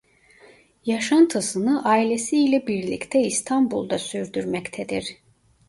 Yaşantısını 0.85 1.85
ailesi 1.85 2.37
ile 2.45 2.67
birlikte 2.67 3.21
İstanbul'da 3.21 3.99
sürdürmektedir. 3.99 5.05